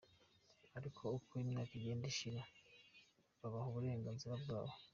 Ariko 0.77 1.03
uko 1.17 1.31
imyaka 1.43 1.71
igenda 1.79 2.05
ishira 2.11 2.43
babaha 3.39 3.67
uburenganzira 3.71 4.33
bwabo. 4.43 4.73